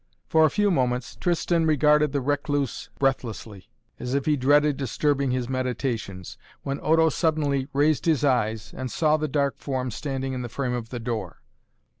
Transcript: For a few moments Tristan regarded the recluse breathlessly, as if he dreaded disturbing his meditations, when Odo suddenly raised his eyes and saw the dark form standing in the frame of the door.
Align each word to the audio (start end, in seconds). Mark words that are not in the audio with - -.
For 0.27 0.45
a 0.45 0.49
few 0.49 0.71
moments 0.71 1.15
Tristan 1.15 1.67
regarded 1.67 2.11
the 2.11 2.21
recluse 2.21 2.89
breathlessly, 2.97 3.69
as 3.99 4.15
if 4.15 4.25
he 4.25 4.35
dreaded 4.35 4.75
disturbing 4.75 5.29
his 5.29 5.47
meditations, 5.47 6.39
when 6.63 6.79
Odo 6.81 7.09
suddenly 7.09 7.67
raised 7.71 8.05
his 8.07 8.25
eyes 8.25 8.73
and 8.75 8.89
saw 8.89 9.15
the 9.15 9.27
dark 9.27 9.59
form 9.59 9.91
standing 9.91 10.33
in 10.33 10.41
the 10.41 10.49
frame 10.49 10.73
of 10.73 10.89
the 10.89 10.99
door. 10.99 11.43